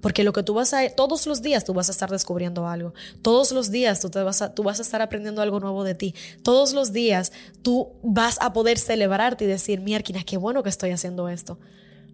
Porque 0.00 0.22
lo 0.22 0.32
que 0.32 0.42
tú 0.42 0.54
vas 0.54 0.72
a, 0.74 0.88
todos 0.90 1.26
los 1.26 1.42
días 1.42 1.64
tú 1.64 1.74
vas 1.74 1.88
a 1.88 1.92
estar 1.92 2.10
descubriendo 2.10 2.68
algo. 2.68 2.94
Todos 3.22 3.50
los 3.52 3.70
días 3.70 4.00
tú, 4.00 4.10
te 4.10 4.22
vas, 4.22 4.42
a, 4.42 4.54
tú 4.54 4.62
vas 4.62 4.78
a 4.78 4.82
estar 4.82 5.02
aprendiendo 5.02 5.42
algo 5.42 5.58
nuevo 5.58 5.82
de 5.82 5.94
ti. 5.94 6.14
Todos 6.42 6.72
los 6.72 6.92
días 6.92 7.32
tú 7.62 7.88
vas 8.02 8.38
a 8.40 8.52
poder 8.52 8.78
celebrarte 8.78 9.44
y 9.44 9.48
decir, 9.48 9.80
mierda, 9.80 10.22
qué 10.24 10.36
bueno 10.36 10.62
que 10.62 10.68
estoy 10.68 10.90
haciendo 10.90 11.28
esto. 11.28 11.58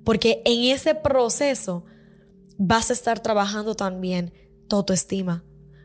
Porque 0.02 0.42
en 0.44 0.72
ese 0.72 0.94
proceso 0.94 1.84
vas 2.56 2.90
a 2.90 2.94
estar 2.94 3.20
trabajando 3.20 3.74
también 3.74 4.32
tu 4.68 4.76
autoestima, 4.76 5.44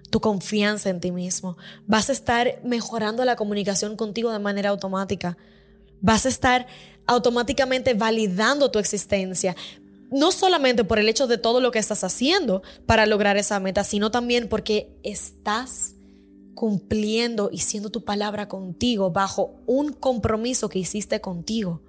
tu 0.09 0.19
confianza 0.19 0.89
en 0.89 0.99
ti 0.99 1.11
mismo. 1.11 1.57
Vas 1.87 2.09
a 2.09 2.13
estar 2.13 2.59
mejorando 2.63 3.23
la 3.25 3.35
comunicación 3.35 3.95
contigo 3.95 4.31
de 4.31 4.39
manera 4.39 4.69
automática. 4.69 5.37
Vas 6.01 6.25
a 6.25 6.29
estar 6.29 6.67
automáticamente 7.05 7.93
validando 7.93 8.71
tu 8.71 8.79
existencia. 8.79 9.55
No 10.11 10.31
solamente 10.31 10.83
por 10.83 10.99
el 10.99 11.09
hecho 11.09 11.27
de 11.27 11.37
todo 11.37 11.61
lo 11.61 11.71
que 11.71 11.79
estás 11.79 12.03
haciendo 12.03 12.63
para 12.85 13.05
lograr 13.05 13.37
esa 13.37 13.59
meta, 13.59 13.83
sino 13.83 14.11
también 14.11 14.47
porque 14.47 14.91
estás 15.03 15.95
cumpliendo 16.55 17.49
y 17.51 17.59
siendo 17.59 17.89
tu 17.89 18.03
palabra 18.03 18.47
contigo 18.47 19.11
bajo 19.11 19.55
un 19.65 19.93
compromiso 19.93 20.67
que 20.67 20.79
hiciste 20.79 21.21
contigo. 21.21 21.81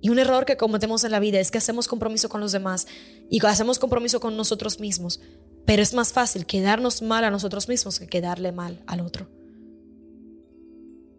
Y 0.00 0.08
un 0.08 0.18
error 0.18 0.44
que 0.44 0.56
cometemos 0.56 1.04
en 1.04 1.12
la 1.12 1.20
vida 1.20 1.40
es 1.40 1.50
que 1.50 1.58
hacemos 1.58 1.88
compromiso 1.88 2.28
con 2.28 2.40
los 2.40 2.52
demás 2.52 2.86
y 3.30 3.44
hacemos 3.46 3.78
compromiso 3.78 4.20
con 4.20 4.36
nosotros 4.36 4.80
mismos, 4.80 5.20
pero 5.66 5.82
es 5.82 5.92
más 5.92 6.12
fácil 6.12 6.46
quedarnos 6.46 7.02
mal 7.02 7.24
a 7.24 7.30
nosotros 7.30 7.68
mismos 7.68 7.98
que 7.98 8.06
quedarle 8.06 8.52
mal 8.52 8.82
al 8.86 9.00
otro. 9.00 9.28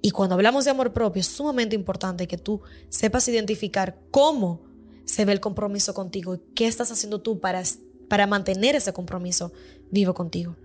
Y 0.01 0.11
cuando 0.11 0.35
hablamos 0.35 0.63
de 0.63 0.71
amor 0.71 0.93
propio, 0.93 1.19
es 1.19 1.27
sumamente 1.27 1.75
importante 1.75 2.27
que 2.27 2.37
tú 2.37 2.61
sepas 2.87 3.27
identificar 3.27 3.99
cómo 4.09 4.61
se 5.05 5.25
ve 5.25 5.33
el 5.33 5.41
compromiso 5.41 5.93
contigo 5.93 6.35
y 6.35 6.39
qué 6.55 6.65
estás 6.65 6.91
haciendo 6.91 7.21
tú 7.21 7.39
para, 7.39 7.61
para 8.07 8.25
mantener 8.25 8.75
ese 8.75 8.93
compromiso 8.93 9.51
vivo 9.91 10.13
contigo. 10.13 10.55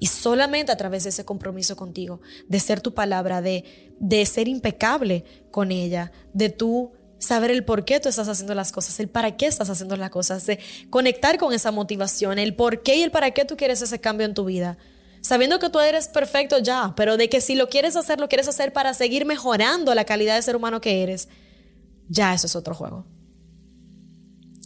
Y 0.00 0.06
solamente 0.06 0.72
a 0.72 0.76
través 0.76 1.04
de 1.04 1.10
ese 1.10 1.24
compromiso 1.24 1.76
contigo, 1.76 2.20
de 2.48 2.58
ser 2.58 2.80
tu 2.80 2.94
palabra, 2.94 3.40
de, 3.40 3.64
de 4.00 4.26
ser 4.26 4.48
impecable 4.48 5.24
con 5.52 5.70
ella, 5.70 6.10
de 6.32 6.50
tú 6.50 6.92
saber 7.24 7.50
el 7.50 7.64
por 7.64 7.84
qué 7.84 8.00
tú 8.00 8.08
estás 8.08 8.28
haciendo 8.28 8.54
las 8.54 8.72
cosas, 8.72 8.98
el 9.00 9.08
para 9.08 9.36
qué 9.36 9.46
estás 9.46 9.70
haciendo 9.70 9.96
las 9.96 10.10
cosas, 10.10 10.46
de 10.46 10.58
conectar 10.90 11.38
con 11.38 11.52
esa 11.52 11.70
motivación, 11.70 12.38
el 12.38 12.54
por 12.54 12.82
qué 12.82 12.96
y 12.96 13.02
el 13.02 13.10
para 13.10 13.32
qué 13.32 13.44
tú 13.44 13.56
quieres 13.56 13.82
ese 13.82 14.00
cambio 14.00 14.26
en 14.26 14.34
tu 14.34 14.44
vida. 14.44 14.78
Sabiendo 15.20 15.58
que 15.58 15.70
tú 15.70 15.80
eres 15.80 16.08
perfecto 16.08 16.58
ya, 16.58 16.92
pero 16.96 17.16
de 17.16 17.28
que 17.28 17.40
si 17.40 17.54
lo 17.54 17.68
quieres 17.68 17.96
hacer, 17.96 18.20
lo 18.20 18.28
quieres 18.28 18.46
hacer 18.46 18.72
para 18.72 18.92
seguir 18.92 19.24
mejorando 19.24 19.94
la 19.94 20.04
calidad 20.04 20.36
de 20.36 20.42
ser 20.42 20.54
humano 20.54 20.80
que 20.80 21.02
eres, 21.02 21.28
ya 22.08 22.34
eso 22.34 22.46
es 22.46 22.56
otro 22.56 22.74
juego. 22.74 23.06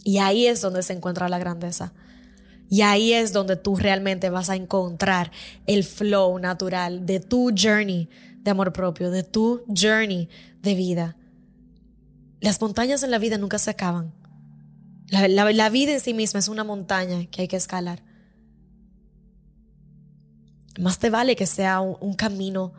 Y 0.03 0.17
ahí 0.17 0.47
es 0.47 0.61
donde 0.61 0.83
se 0.83 0.93
encuentra 0.93 1.29
la 1.29 1.39
grandeza. 1.39 1.93
Y 2.69 2.81
ahí 2.81 3.13
es 3.13 3.33
donde 3.33 3.55
tú 3.55 3.75
realmente 3.75 4.29
vas 4.29 4.49
a 4.49 4.55
encontrar 4.55 5.31
el 5.65 5.83
flow 5.83 6.37
natural 6.39 7.05
de 7.05 7.19
tu 7.19 7.51
journey 7.55 8.09
de 8.43 8.51
amor 8.51 8.73
propio, 8.73 9.11
de 9.11 9.23
tu 9.23 9.63
journey 9.67 10.29
de 10.61 10.75
vida. 10.75 11.15
Las 12.41 12.61
montañas 12.61 13.03
en 13.03 13.11
la 13.11 13.17
vida 13.17 13.37
nunca 13.37 13.57
se 13.57 13.69
acaban. 13.69 14.13
La, 15.09 15.69
vida 15.69 15.93
en 15.93 15.99
sí 15.99 16.13
misma 16.13 16.39
es 16.39 16.47
una 16.47 16.63
montaña 16.63 17.25
que 17.31 17.41
hay 17.41 17.47
que 17.47 17.55
escalar. 17.55 18.03
Más 20.79 20.99
te 20.99 21.09
vale 21.09 21.35
que 21.35 21.47
sea 21.47 21.81
un, 21.81 22.13
camino 22.13 22.73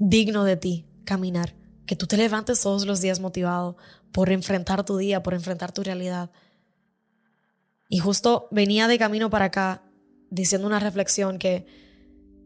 digno 0.00 0.44
de 0.44 0.56
ti, 0.56 0.86
caminar. 1.04 1.54
Que 1.86 1.94
tú 1.94 2.06
te 2.06 2.16
levantes 2.16 2.60
todos 2.60 2.86
los 2.86 3.00
días 3.00 3.20
motivado 3.20 3.76
por 4.10 4.30
enfrentar 4.30 4.84
tu 4.84 4.96
día, 4.96 5.22
por 5.22 5.34
enfrentar 5.34 5.70
tu 5.70 5.82
realidad. 5.82 6.30
Y 7.88 7.98
justo 7.98 8.48
venía 8.50 8.88
de 8.88 8.98
camino 8.98 9.30
para 9.30 9.46
acá 9.46 9.82
diciendo 10.30 10.66
una 10.66 10.80
reflexión 10.80 11.38
que 11.38 11.66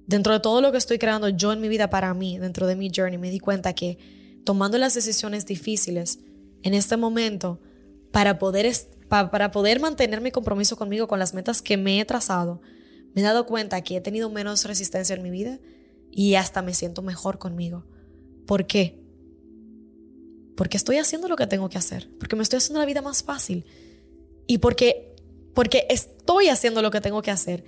dentro 0.07 0.35
de 0.35 0.41
todo 0.41 0.61
lo 0.61 0.73
que 0.73 0.79
estoy 0.79 0.99
creando 0.99 1.29
yo 1.29 1.53
en 1.53 1.61
mi 1.61 1.69
vida 1.69 1.89
para 1.89 2.13
mí, 2.13 2.39
dentro 2.39 2.67
de 2.67 2.77
mi 2.77 2.91
journey, 2.95 3.17
me 3.17 3.31
di 3.31 3.39
cuenta 3.39 3.73
que 3.75 3.97
tomando 4.45 4.77
las 4.77 4.95
decisiones 4.95 5.47
difíciles, 5.47 6.19
en 6.63 6.75
este 6.75 6.97
momento 6.97 7.61
para 8.13 8.39
poder, 8.39 8.71
para 9.09 9.51
poder 9.51 9.81
mantener 9.81 10.21
mi 10.21 10.31
compromiso 10.31 10.77
conmigo 10.77 11.09
con 11.09 11.19
las 11.19 11.35
metas 11.35 11.63
que 11.63 11.77
me 11.77 12.01
he 12.01 12.05
trazado, 12.05 12.61
me 13.15 13.23
he 13.23 13.25
dado 13.25 13.47
cuenta 13.47 13.81
que 13.83 13.97
he 13.97 14.01
tenido 14.01 14.31
menos 14.31 14.65
resistencia 14.65 15.15
en 15.15 15.23
mi 15.23 15.31
vida 15.31 15.59
y 16.11 16.35
hasta 16.35 16.63
me 16.63 16.75
siento 16.75 17.03
mejor 17.03 17.39
conmigo. 17.39 17.85
¿Por 18.47 18.67
qué? 18.67 19.01
Porque 20.57 20.77
estoy 20.77 20.99
haciendo 20.99 21.29
lo 21.29 21.37
que 21.37 21.47
tengo 21.47 21.69
que 21.69 21.79
hacer, 21.79 22.11
porque 22.19 22.37
me 22.37 22.43
estoy 22.43 22.59
haciendo 22.59 22.81
la 22.81 22.87
vida 22.87 23.03
más 23.03 23.23
fácil 23.23 23.65
y 24.47 24.59
porque, 24.59 25.15
porque 25.55 25.87
estoy 25.89 26.49
haciendo 26.49 26.83
lo 26.83 26.91
que 26.91 27.01
tengo 27.01 27.23
que 27.23 27.31
hacer. 27.31 27.65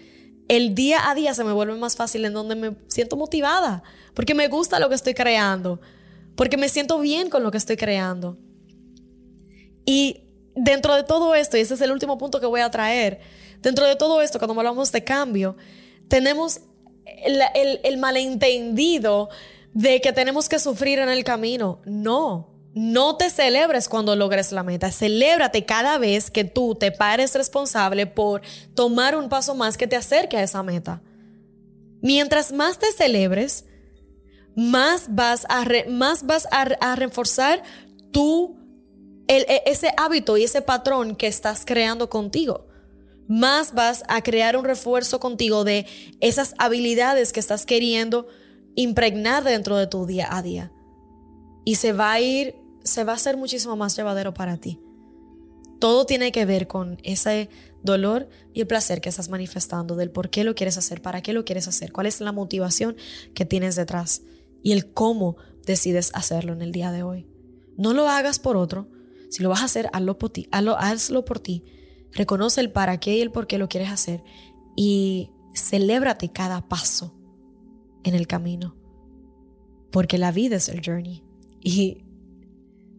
El 0.49 0.75
día 0.75 1.09
a 1.09 1.15
día 1.15 1.35
se 1.35 1.45
me 1.45 1.53
vuelve 1.53 1.77
más 1.77 1.97
fácil 1.97 2.25
en 2.25 2.33
donde 2.33 2.57
me 2.57 2.77
siento 2.89 3.17
motivada, 3.17 3.83
porque 4.15 4.35
me 4.35 4.49
gusta 4.49 4.81
lo 4.81 4.89
que 4.89 4.97
estoy 4.97 5.15
creando, 5.15 5.81
porque 6.35 6.57
me 6.57 6.69
siento 6.69 6.99
bien 6.99 7.31
con 7.31 7.43
lo 7.43 7.51
que 7.51 7.59
estoy 7.59 7.77
creando. 7.77 8.39
Y 9.85 10.23
dentro 10.55 10.95
de 10.95 11.03
todo 11.03 11.35
esto, 11.35 11.57
y 11.57 11.61
ese 11.61 11.75
es 11.75 11.81
el 11.81 11.93
último 11.93 12.19
punto 12.19 12.41
que 12.41 12.47
voy 12.47 12.61
a 12.61 12.71
traer, 12.71 13.21
dentro 13.61 13.87
de 13.87 13.97
todo 13.97 14.21
esto, 14.23 14.39
cuando 14.39 14.59
hablamos 14.59 14.93
de 14.93 15.05
cambio, 15.05 15.57
tenemos 16.09 16.61
el, 17.05 17.97
malentendido 17.99 19.29
de 19.73 20.01
que 20.01 20.13
tenemos 20.13 20.49
que 20.49 20.59
sufrir 20.59 20.99
en 20.99 21.09
el 21.09 21.25
camino. 21.25 21.81
No, 21.85 22.51
no 22.75 23.17
te 23.17 23.31
celebres 23.31 23.89
cuando 23.89 24.17
logres 24.17 24.53
la 24.53 24.63
meta, 24.63 24.91
celébrate 24.91 25.65
cada 25.65 25.99
vez 25.99 26.31
que 26.31 26.45
tú 26.45 26.75
te 26.75 26.93
pares 26.93 27.35
responsable 27.35 28.07
por 28.07 28.43
tomar 28.75 29.17
un 29.17 29.29
paso 29.29 29.55
más 29.55 29.77
que 29.77 29.87
te 29.87 29.97
acerque 29.97 30.37
a 30.37 30.43
esa 30.43 30.63
meta. 30.63 31.03
Mientras 32.01 32.53
más 32.53 32.79
te 32.79 32.91
celebres, 32.93 33.65
más 34.55 35.15
vas 35.15 35.47
a, 35.49 35.65
más 35.89 36.27
vas 36.27 36.49
a, 36.51 36.97
reforzar 36.97 37.63
tu, 38.11 38.57
e, 39.29 39.63
ese 39.67 39.93
hábito 39.97 40.37
y 40.37 40.45
ese 40.45 40.63
patrón 40.63 41.17
que 41.17 41.27
estás 41.27 41.65
creando 41.65 42.11
contigo. 42.11 42.67
Más 43.29 43.73
vas 43.75 44.03
a 44.09 44.23
crear 44.23 44.57
un 44.57 44.65
refuerzo 44.65 45.21
contigo 45.21 45.65
de 45.65 45.87
esas 46.21 46.55
habilidades 46.59 47.33
que 47.33 47.41
estás 47.41 47.65
queriendo 47.67 48.27
impregnar 48.75 49.45
dentro 49.45 49.77
de 49.77 49.87
tu 49.87 50.07
día 50.07 50.29
a 50.31 50.43
día. 50.43 50.73
Y 51.65 51.77
se 51.77 51.93
va 51.93 52.13
a 52.13 52.21
ir, 52.21 52.57
se 52.83 53.05
va 53.05 53.13
a 53.13 53.17
hacer 53.17 53.37
muchísimo 53.37 53.77
más 53.77 53.97
llevadero 53.97 54.35
para 54.35 54.57
ti. 54.57 54.81
Todo 55.79 56.07
tiene 56.07 56.33
que 56.33 56.45
ver 56.45 56.67
con 56.67 56.99
ese 57.03 57.49
dolor 57.83 58.29
y 58.53 58.61
el 58.61 58.67
placer 58.67 59.01
que 59.01 59.09
estás 59.09 59.29
manifestando, 59.29 59.97
del 59.97 60.11
por 60.11 60.31
qué 60.31 60.45
lo 60.45 60.55
quieres 60.55 60.79
hacer, 60.79 61.03
para 61.03 61.23
qué 61.23 61.33
lo 61.33 61.45
quieres 61.45 61.69
hacer, 61.69 61.93
cuál 61.93 62.07
es 62.07 62.21
la 62.21 62.33
motivación 62.33 62.97
que 63.35 63.45
tienes 63.45 63.77
detrás 63.77 64.23
y 64.63 64.73
el 64.73 64.93
cómo 64.93 65.37
decides 65.67 66.11
hacerlo 66.15 66.53
en 66.53 66.63
el 66.63 66.73
día 66.73 66.93
de 66.93 67.03
hoy. 67.03 67.27
No 67.77 67.95
lo 67.95 68.09
hagas 68.09 68.39
por 68.39 68.57
otro. 68.57 68.89
Si 69.33 69.43
lo 69.43 69.49
vas 69.49 69.63
a 69.63 69.65
hacer, 69.65 69.89
hazlo 69.95 70.19
por 70.19 70.29
ti. 70.29 70.47
Hazlo, 70.53 71.25
por 71.25 71.41
ti. 71.41 71.65
Reconoce 72.13 72.61
el 72.61 72.71
para 72.71 73.01
qué 73.01 73.17
y 73.17 73.23
el 73.23 73.31
por 73.31 73.47
qué 73.47 73.57
lo 73.57 73.67
quieres 73.67 73.89
hacer. 73.89 74.23
Y 74.77 75.31
celébrate 75.55 76.31
cada 76.31 76.69
paso 76.69 77.15
en 78.05 78.15
el 78.15 78.27
camino. 78.27 78.77
Porque 79.91 80.19
la 80.19 80.33
vida 80.33 80.57
es 80.57 80.69
el 80.69 80.83
journey. 80.85 81.25
Y 81.63 82.05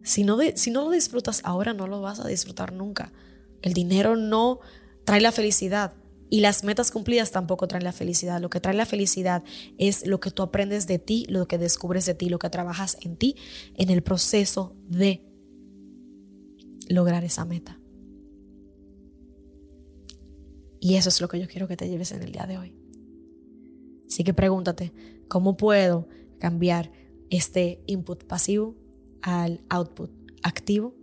si 0.02 0.24
no, 0.24 0.36
si 0.56 0.72
no 0.72 0.82
lo 0.82 0.90
disfrutas 0.90 1.40
ahora, 1.44 1.72
no 1.72 1.86
lo 1.86 2.00
vas 2.00 2.18
a 2.18 2.26
disfrutar 2.26 2.72
nunca. 2.72 3.12
El 3.62 3.72
dinero 3.72 4.16
no 4.16 4.58
trae 5.04 5.20
la 5.20 5.30
felicidad. 5.30 5.92
Y 6.30 6.40
las 6.40 6.64
metas 6.64 6.90
cumplidas 6.90 7.30
tampoco 7.30 7.68
traen 7.68 7.84
la 7.84 7.92
felicidad. 7.92 8.40
Lo 8.40 8.50
que 8.50 8.58
trae 8.58 8.74
la 8.74 8.86
felicidad 8.86 9.44
es 9.78 10.04
lo 10.04 10.18
que 10.18 10.32
tú 10.32 10.42
aprendes 10.42 10.88
de 10.88 10.98
ti, 10.98 11.26
lo 11.28 11.46
que 11.46 11.58
descubres 11.58 12.06
de 12.06 12.14
ti, 12.14 12.28
lo 12.28 12.40
que 12.40 12.50
trabajas 12.50 12.96
en 13.02 13.16
ti 13.16 13.36
en 13.76 13.88
el 13.88 14.02
proceso 14.02 14.74
de 14.88 15.22
lograr 16.88 17.24
esa 17.24 17.44
meta. 17.44 17.80
Y 20.80 20.96
eso 20.96 21.08
es 21.08 21.20
lo 21.20 21.28
que 21.28 21.40
yo 21.40 21.48
quiero 21.48 21.66
que 21.66 21.76
te 21.76 21.88
lleves 21.88 22.12
en 22.12 22.22
el 22.22 22.32
día 22.32 22.46
de 22.46 22.58
hoy. 22.58 22.74
Así 24.06 24.22
que 24.22 24.34
pregúntate, 24.34 24.92
¿cómo 25.28 25.56
puedo 25.56 26.08
cambiar 26.38 26.92
este 27.30 27.82
input 27.86 28.24
pasivo 28.24 28.76
al 29.22 29.62
output 29.70 30.10
activo 30.42 30.94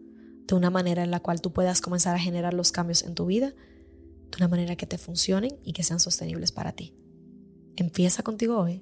de 0.48 0.56
una 0.56 0.70
manera 0.70 1.04
en 1.04 1.12
la 1.12 1.20
cual 1.20 1.42
tú 1.42 1.52
puedas 1.52 1.82
comenzar 1.82 2.16
a 2.16 2.20
generar 2.20 2.54
los 2.54 2.72
cambios 2.72 3.04
en 3.04 3.16
tu 3.16 3.26
vida? 3.26 3.54
de 4.32 4.38
una 4.44 4.48
manera 4.48 4.76
que 4.76 4.86
te 4.86 4.98
funcionen 4.98 5.58
y 5.64 5.74
que 5.74 5.84
sean 5.84 6.00
sostenibles 6.00 6.52
para 6.52 6.72
ti. 6.72 6.94
Empieza 7.76 8.24
contigo 8.24 8.58
hoy. 8.58 8.82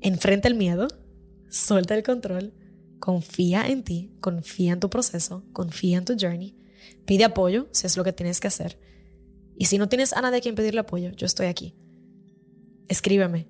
Enfrenta 0.00 0.48
el 0.48 0.54
miedo, 0.54 0.88
suelta 1.48 1.94
el 1.94 2.02
control, 2.02 2.52
confía 3.04 3.68
en 3.68 3.84
ti, 3.84 4.16
confía 4.22 4.72
en 4.72 4.80
tu 4.80 4.88
proceso, 4.88 5.44
confía 5.52 5.98
en 5.98 6.06
tu 6.06 6.16
journey, 6.18 6.56
pide 7.04 7.24
apoyo 7.24 7.68
si 7.70 7.86
es 7.86 7.98
lo 7.98 8.02
que 8.02 8.14
tienes 8.14 8.40
que 8.40 8.48
hacer. 8.48 8.78
Y 9.58 9.66
si 9.66 9.76
no 9.76 9.90
tienes 9.90 10.14
a 10.14 10.22
nadie 10.22 10.38
a 10.38 10.40
quien 10.40 10.54
pedirle 10.54 10.80
apoyo, 10.80 11.10
yo 11.10 11.26
estoy 11.26 11.48
aquí. 11.48 11.74
Escríbeme, 12.88 13.46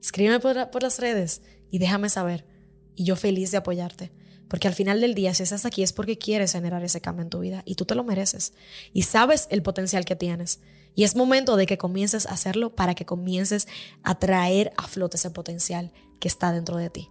escríbeme 0.00 0.38
por, 0.38 0.70
por 0.70 0.84
las 0.84 1.00
redes 1.00 1.42
y 1.68 1.78
déjame 1.80 2.08
saber. 2.10 2.46
Y 2.94 3.02
yo 3.02 3.16
feliz 3.16 3.50
de 3.50 3.56
apoyarte. 3.56 4.12
Porque 4.46 4.68
al 4.68 4.74
final 4.74 5.00
del 5.00 5.16
día, 5.16 5.34
si 5.34 5.42
estás 5.42 5.66
aquí 5.66 5.82
es 5.82 5.92
porque 5.92 6.16
quieres 6.16 6.52
generar 6.52 6.84
ese 6.84 7.00
cambio 7.00 7.24
en 7.24 7.30
tu 7.30 7.40
vida 7.40 7.64
y 7.66 7.74
tú 7.74 7.86
te 7.86 7.96
lo 7.96 8.04
mereces. 8.04 8.52
Y 8.92 9.02
sabes 9.02 9.48
el 9.50 9.64
potencial 9.64 10.04
que 10.04 10.14
tienes. 10.14 10.60
Y 10.94 11.02
es 11.02 11.16
momento 11.16 11.56
de 11.56 11.66
que 11.66 11.76
comiences 11.76 12.24
a 12.26 12.34
hacerlo 12.34 12.76
para 12.76 12.94
que 12.94 13.04
comiences 13.04 13.66
a 14.04 14.20
traer 14.20 14.72
a 14.76 14.86
flote 14.86 15.16
ese 15.16 15.32
potencial 15.32 15.92
que 16.20 16.28
está 16.28 16.52
dentro 16.52 16.76
de 16.76 16.88
ti. 16.88 17.10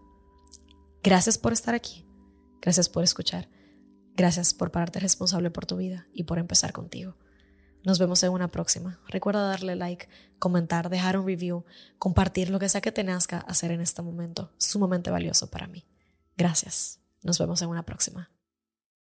Gracias 1.06 1.38
por 1.38 1.54
estar 1.54 1.76
aquí. 1.76 2.04
Gracias 2.64 2.90
por 2.90 3.04
escuchar. 3.04 3.48
Gracias 4.16 4.56
por 4.56 4.72
pararte 4.72 5.00
responsable 5.00 5.52
por 5.52 5.68
tu 5.68 5.78
vida 5.78 6.08
y 6.12 6.24
por 6.24 6.40
empezar 6.40 6.74
contigo. 6.74 7.16
Nos 7.84 8.00
vemos 8.00 8.24
en 8.24 8.32
una 8.32 8.48
próxima. 8.48 9.00
Recuerda 9.08 9.48
darle 9.48 9.76
like, 9.76 10.10
comentar, 10.40 10.90
dejar 10.90 11.20
un 11.20 11.28
review, 11.28 11.64
compartir 12.00 12.50
lo 12.50 12.58
que 12.58 12.70
sea 12.70 12.82
que 12.82 12.92
te 12.92 13.04
nazca 13.04 13.38
hacer 13.38 13.70
en 13.70 13.82
este 13.82 14.02
momento. 14.02 14.52
Sumamente 14.58 15.12
valioso 15.12 15.52
para 15.52 15.68
mí. 15.68 15.86
Gracias. 16.38 17.02
Nos 17.22 17.38
vemos 17.38 17.62
en 17.62 17.70
una 17.70 17.86
próxima. 17.86 18.32